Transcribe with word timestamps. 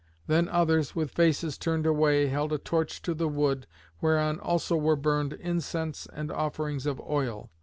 Then 0.25 0.49
others, 0.49 0.95
with 0.95 1.11
faces 1.11 1.59
turned 1.59 1.85
away, 1.85 2.25
held 2.25 2.51
a 2.51 2.57
torch 2.57 3.03
to 3.03 3.13
the 3.13 3.27
wood, 3.27 3.67
whereon 4.01 4.39
also 4.39 4.75
were 4.75 4.95
burned 4.95 5.33
incense 5.33 6.07
and 6.11 6.31
offerings 6.31 6.87
of 6.87 6.99
oil. 7.01 7.51